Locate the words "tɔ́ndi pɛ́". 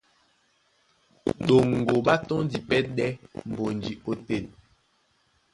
2.27-2.79